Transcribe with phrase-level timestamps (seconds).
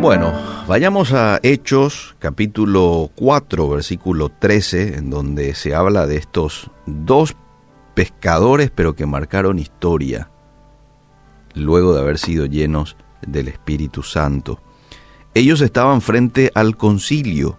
[0.00, 0.32] Bueno,
[0.66, 7.36] vayamos a Hechos capítulo 4 versículo 13 en donde se habla de estos dos
[7.92, 10.30] pescadores pero que marcaron historia
[11.52, 14.62] luego de haber sido llenos del Espíritu Santo.
[15.34, 17.58] Ellos estaban frente al concilio,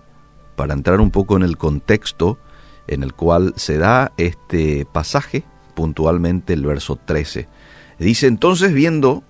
[0.56, 2.40] para entrar un poco en el contexto
[2.88, 5.44] en el cual se da este pasaje,
[5.76, 7.48] puntualmente el verso 13.
[8.00, 9.24] Dice entonces viendo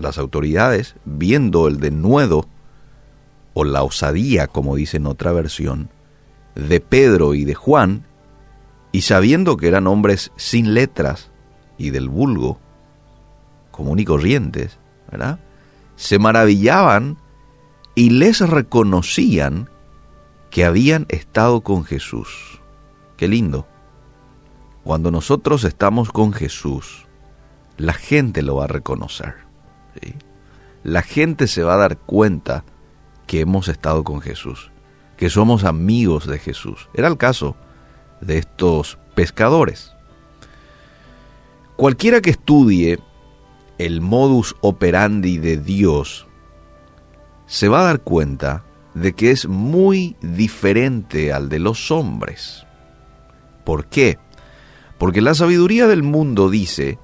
[0.00, 2.46] las autoridades, viendo el denuedo
[3.54, 5.90] o la osadía, como dice en otra versión,
[6.54, 8.04] de Pedro y de Juan,
[8.92, 11.30] y sabiendo que eran hombres sin letras
[11.78, 12.58] y del vulgo,
[13.70, 14.78] común y corrientes,
[15.10, 15.38] ¿verdad?
[15.96, 17.18] Se maravillaban
[17.94, 19.68] y les reconocían
[20.50, 22.60] que habían estado con Jesús.
[23.16, 23.66] Qué lindo.
[24.82, 27.06] Cuando nosotros estamos con Jesús,
[27.76, 29.49] la gente lo va a reconocer.
[30.82, 32.64] La gente se va a dar cuenta
[33.26, 34.70] que hemos estado con Jesús,
[35.16, 36.88] que somos amigos de Jesús.
[36.94, 37.56] Era el caso
[38.20, 39.92] de estos pescadores.
[41.76, 42.98] Cualquiera que estudie
[43.78, 46.26] el modus operandi de Dios,
[47.46, 52.66] se va a dar cuenta de que es muy diferente al de los hombres.
[53.64, 54.18] ¿Por qué?
[54.98, 56.98] Porque la sabiduría del mundo dice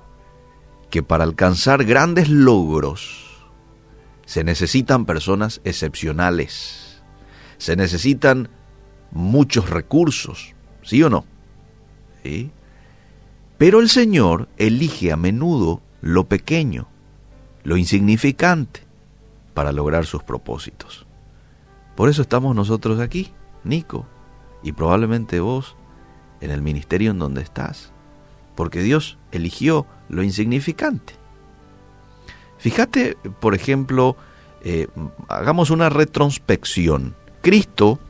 [0.90, 3.26] que para alcanzar grandes logros
[4.24, 7.02] se necesitan personas excepcionales,
[7.58, 8.48] se necesitan
[9.10, 11.24] muchos recursos, ¿sí o no?
[13.58, 16.88] Pero el Señor elige a menudo lo pequeño,
[17.62, 18.80] lo insignificante,
[19.54, 21.06] para lograr sus propósitos.
[21.94, 23.32] Por eso estamos nosotros aquí,
[23.64, 24.06] Nico,
[24.62, 25.76] y probablemente vos
[26.40, 27.92] en el ministerio en donde estás,
[28.56, 31.14] porque Dios eligió lo insignificante.
[32.58, 34.16] Fíjate, por ejemplo,
[34.62, 34.88] eh,
[35.28, 37.14] hagamos una retrospección.
[37.42, 38.00] Cristo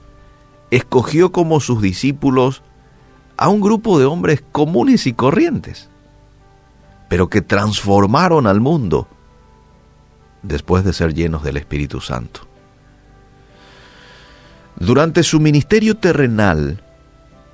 [0.70, 2.62] escogió como sus discípulos
[3.36, 5.90] a un grupo de hombres comunes y corrientes,
[7.08, 9.08] pero que transformaron al mundo
[10.42, 12.40] después de ser llenos del Espíritu Santo.
[14.78, 16.82] Durante su ministerio terrenal,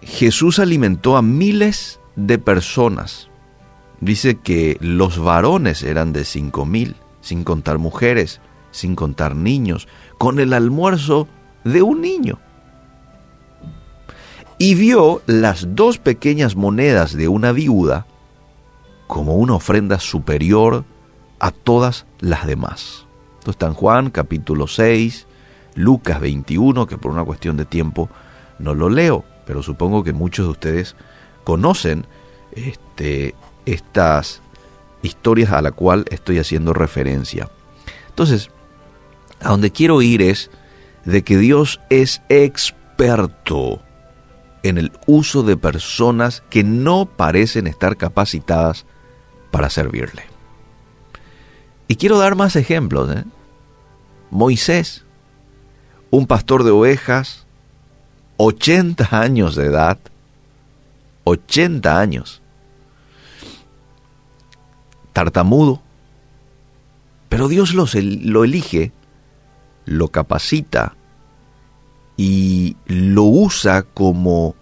[0.02, 3.28] Jesús alimentó a miles de personas.
[4.00, 8.40] Dice que los varones eran de cinco mil, sin contar mujeres,
[8.70, 9.86] sin contar niños,
[10.18, 11.28] con el almuerzo
[11.64, 12.38] de un niño.
[14.58, 18.06] Y vio las dos pequeñas monedas de una viuda
[19.06, 20.84] como una ofrenda superior
[21.38, 23.06] a todas las demás.
[23.38, 25.26] Esto está en Juan capítulo 6,
[25.74, 28.08] Lucas 21, que por una cuestión de tiempo
[28.58, 30.96] no lo leo, pero supongo que muchos de ustedes
[31.44, 32.06] conocen
[32.52, 33.34] este,
[33.66, 34.40] estas
[35.02, 37.48] historias a la cual estoy haciendo referencia.
[38.08, 38.50] Entonces,
[39.40, 40.50] a donde quiero ir es
[41.04, 43.82] de que Dios es experto
[44.62, 48.86] en el uso de personas que no parecen estar capacitadas
[49.50, 50.24] para servirle.
[51.88, 53.10] Y quiero dar más ejemplos.
[53.14, 53.24] ¿eh?
[54.30, 55.04] Moisés,
[56.10, 57.44] un pastor de ovejas,
[58.36, 59.98] 80 años de edad,
[61.24, 62.42] 80 años,
[65.12, 65.80] tartamudo,
[67.28, 68.92] pero Dios lo elige,
[69.84, 70.96] lo capacita
[72.16, 74.54] y lo usa como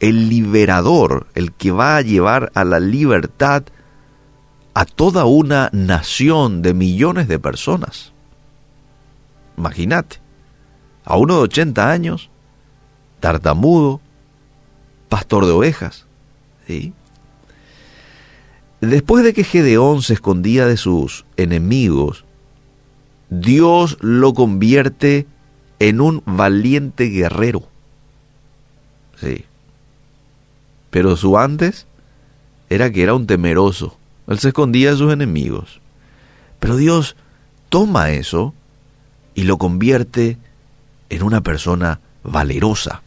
[0.00, 3.64] el liberador, el que va a llevar a la libertad
[4.74, 8.12] a toda una nación de millones de personas.
[9.56, 10.20] Imagínate,
[11.04, 12.30] a uno de 80 años,
[13.20, 14.00] tartamudo,
[15.12, 16.06] pastor de ovejas.
[16.66, 16.94] ¿sí?
[18.80, 22.24] Después de que Gedeón se escondía de sus enemigos,
[23.28, 25.26] Dios lo convierte
[25.80, 27.68] en un valiente guerrero.
[29.20, 29.44] Sí.
[30.88, 31.86] Pero su antes
[32.70, 35.80] era que era un temeroso él se escondía de sus enemigos.
[36.58, 37.16] Pero Dios
[37.68, 38.54] toma eso
[39.34, 40.38] y lo convierte
[41.10, 43.02] en una persona valerosa.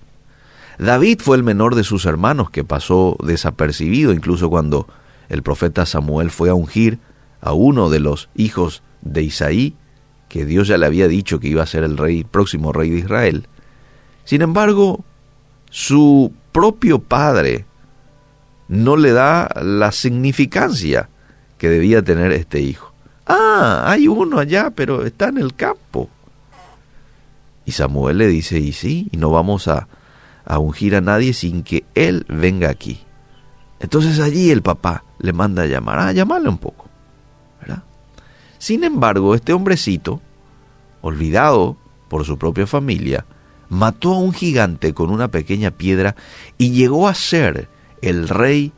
[0.77, 4.87] David fue el menor de sus hermanos que pasó desapercibido incluso cuando
[5.29, 6.99] el profeta Samuel fue a ungir
[7.41, 9.75] a uno de los hijos de Isaí,
[10.29, 12.99] que Dios ya le había dicho que iba a ser el rey, próximo rey de
[12.99, 13.47] Israel.
[14.23, 15.03] Sin embargo,
[15.69, 17.65] su propio padre
[18.67, 21.09] no le da la significancia
[21.57, 22.93] que debía tener este hijo.
[23.27, 26.09] Ah, hay uno allá, pero está en el campo.
[27.65, 29.87] Y Samuel le dice, y sí, y no vamos a,
[30.45, 32.99] a ungir a nadie sin que él venga aquí.
[33.79, 36.87] Entonces allí el papá le manda a llamar, ah, llamarle un poco.
[37.61, 37.83] ¿verdad?
[38.57, 40.21] Sin embargo, este hombrecito,
[41.01, 41.77] olvidado
[42.07, 43.25] por su propia familia,
[43.69, 46.15] mató a un gigante con una pequeña piedra
[46.57, 47.67] y llegó a ser
[48.01, 48.71] el rey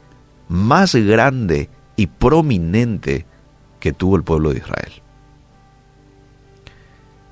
[0.47, 3.25] más grande y prominente
[3.79, 4.93] que tuvo el pueblo de Israel.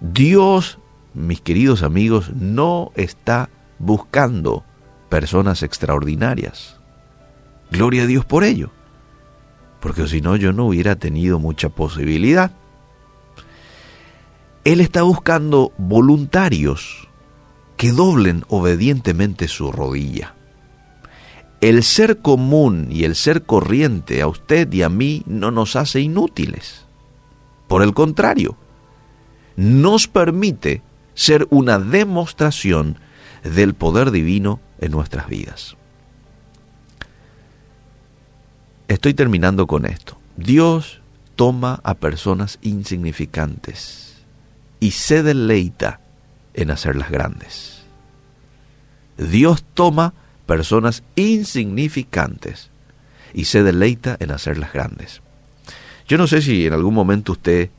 [0.02, 0.80] Dios,
[1.14, 3.50] mis queridos amigos, no está
[3.80, 4.64] buscando
[5.10, 6.80] personas extraordinarias.
[7.72, 8.72] Gloria a Dios por ello,
[9.80, 12.52] porque si no yo no hubiera tenido mucha posibilidad.
[14.64, 17.08] Él está buscando voluntarios
[17.78, 20.34] que doblen obedientemente su rodilla.
[21.62, 26.02] El ser común y el ser corriente a usted y a mí no nos hace
[26.02, 26.86] inútiles.
[27.68, 28.58] Por el contrario,
[29.56, 30.82] nos permite
[31.14, 33.00] ser una demostración
[33.46, 35.76] del poder divino en nuestras vidas.
[38.88, 40.18] Estoy terminando con esto.
[40.38, 41.02] Dios
[41.36, 44.24] toma a personas insignificantes
[44.80, 46.00] y se deleita
[46.54, 47.84] en hacerlas grandes.
[49.18, 50.14] Dios toma
[50.46, 52.70] personas insignificantes
[53.34, 55.22] y se deleita en hacerlas grandes.
[56.08, 57.70] Yo no sé si en algún momento usted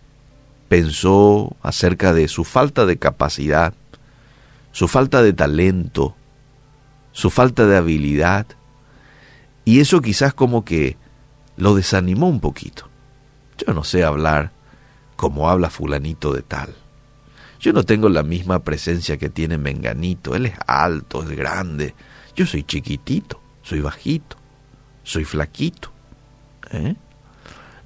[0.68, 3.74] pensó acerca de su falta de capacidad,
[4.76, 6.14] su falta de talento,
[7.12, 8.46] su falta de habilidad,
[9.64, 10.98] y eso quizás como que
[11.56, 12.86] lo desanimó un poquito.
[13.56, 14.52] Yo no sé hablar
[15.16, 16.74] como habla fulanito de tal.
[17.58, 20.34] Yo no tengo la misma presencia que tiene Menganito.
[20.34, 21.94] Él es alto, es grande.
[22.34, 24.36] Yo soy chiquitito, soy bajito,
[25.04, 25.90] soy flaquito.
[26.70, 26.96] ¿eh?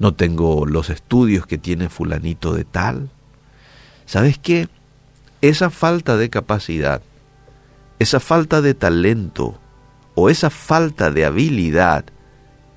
[0.01, 3.11] no tengo los estudios que tiene fulanito de tal.
[4.07, 4.69] ¿Sabes qué?
[5.43, 7.03] Esa falta de capacidad,
[7.99, 9.59] esa falta de talento
[10.15, 12.05] o esa falta de habilidad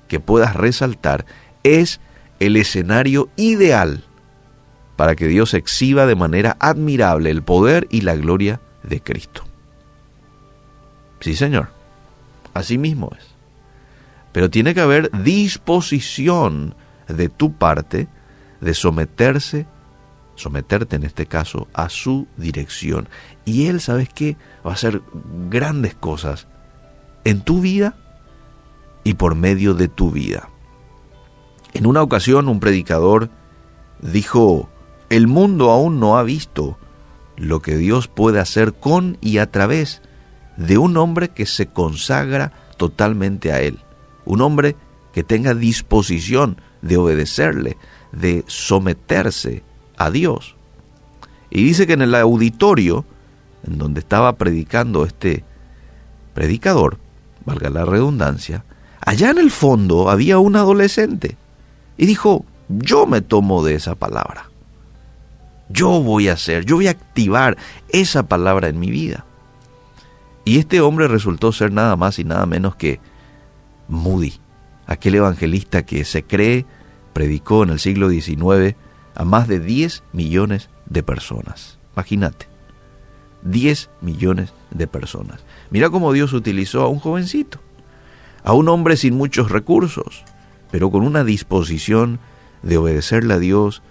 [0.08, 1.26] que puedas resaltar
[1.62, 2.00] es
[2.40, 4.04] el escenario ideal
[4.96, 9.44] para que Dios exhiba de manera admirable el poder y la gloria de Cristo.
[11.20, 11.68] Sí, Señor,
[12.52, 13.26] así mismo es.
[14.32, 16.74] Pero tiene que haber disposición
[17.08, 18.08] de tu parte
[18.60, 19.66] de someterse,
[20.36, 23.08] someterte en este caso, a su dirección.
[23.44, 24.36] Y Él, ¿sabes qué?
[24.66, 25.02] Va a hacer
[25.48, 26.46] grandes cosas
[27.24, 27.96] en tu vida
[29.04, 30.48] y por medio de tu vida.
[31.72, 33.30] En una ocasión un predicador
[34.00, 34.68] dijo,
[35.10, 36.78] el mundo aún no ha visto
[37.36, 40.02] lo que Dios puede hacer con y a través
[40.56, 43.80] de un hombre que se consagra totalmente a Él,
[44.24, 44.76] un hombre
[45.12, 47.76] que tenga disposición de obedecerle,
[48.12, 49.62] de someterse
[49.96, 50.56] a Dios.
[51.50, 53.04] Y dice que en el auditorio,
[53.66, 55.44] en donde estaba predicando este
[56.34, 56.98] predicador,
[57.44, 58.64] valga la redundancia,
[59.00, 61.36] allá en el fondo había un adolescente
[61.96, 64.50] y dijo, yo me tomo de esa palabra.
[65.68, 67.56] Yo voy a hacer, yo voy a activar
[67.88, 69.24] esa palabra en mi vida.
[70.44, 73.00] Y este hombre resultó ser nada más y nada menos que
[73.88, 74.34] Moody,
[74.86, 76.66] aquel evangelista que se cree
[77.12, 78.76] predicó en el siglo XIX
[79.14, 81.78] a más de 10 millones de personas.
[81.94, 82.48] Imagínate,
[83.42, 85.44] 10 millones de personas.
[85.70, 87.60] Mira cómo Dios utilizó a un jovencito,
[88.42, 90.24] a un hombre sin muchos recursos,
[90.70, 92.18] pero con una disposición
[92.62, 93.82] de obedecerle a Dios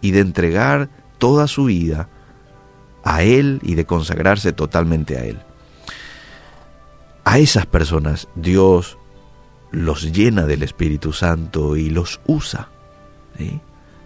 [0.00, 0.88] y de entregar
[1.18, 2.08] toda su vida
[3.02, 5.38] a Él y de consagrarse totalmente a Él.
[7.24, 8.98] A esas personas Dios
[9.70, 12.68] los llena del Espíritu Santo y los usa.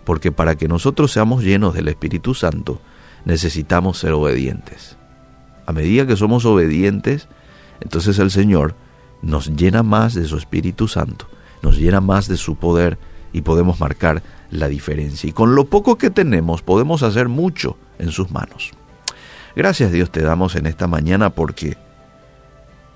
[0.05, 2.81] Porque para que nosotros seamos llenos del Espíritu Santo,
[3.25, 4.97] necesitamos ser obedientes.
[5.67, 7.29] A medida que somos obedientes,
[7.81, 8.75] entonces el Señor
[9.23, 11.29] nos llena más de su Espíritu Santo,
[11.63, 12.99] nos llena más de su poder
[13.33, 15.29] y podemos marcar la diferencia.
[15.29, 18.73] Y con lo poco que tenemos podemos hacer mucho en sus manos.
[19.55, 21.77] Gracias Dios te damos en esta mañana porque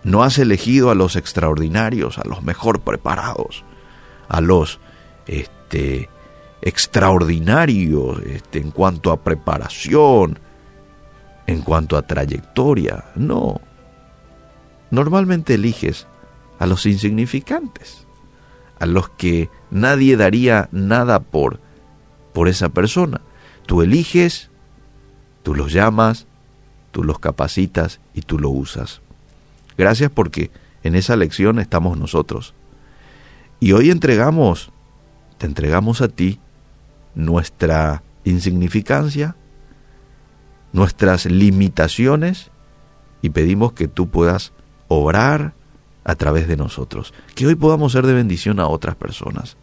[0.03, 3.65] no has elegido a los extraordinarios, a los mejor preparados,
[4.29, 4.79] a los
[5.27, 6.09] este,
[6.63, 10.39] extraordinarios este, en cuanto a preparación,
[11.47, 13.05] en cuanto a trayectoria.
[13.15, 13.61] No.
[14.91, 16.07] Normalmente eliges
[16.59, 18.07] a los insignificantes,
[18.79, 21.61] a los que nadie daría nada por,
[22.33, 23.21] por esa persona.
[23.67, 24.51] Tú eliges,
[25.43, 26.27] tú los llamas,
[26.93, 29.01] tú los capacitas y tú lo usas.
[29.77, 30.51] Gracias porque
[30.83, 32.55] en esa lección estamos nosotros.
[33.61, 34.71] Y hoy entregamos,
[35.39, 36.41] te entregamos a ti
[37.17, 39.35] nuestra insignificancia,
[40.73, 42.53] nuestras limitaciones
[43.23, 44.53] y pedimos que tú puedas
[44.87, 45.55] obrar
[46.05, 49.57] a través de nosotros, que hoy podamos ser de bendición a otras personas,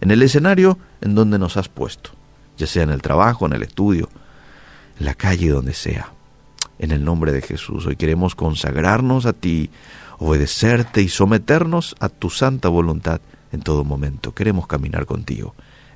[0.00, 2.10] en el escenario en donde nos has puesto,
[2.56, 4.08] ya sea en el trabajo, en el estudio,
[4.98, 6.12] en la calle, donde sea.
[6.78, 9.70] En el nombre de Jesús, hoy queremos consagrarnos a ti,
[10.18, 13.20] obedecerte y someternos a tu santa voluntad
[13.52, 14.34] en todo momento.
[14.34, 15.54] Queremos caminar contigo.